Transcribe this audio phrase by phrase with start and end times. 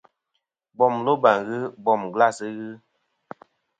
[0.77, 2.67] Bom loba ghɨ, bom glas ghɨ.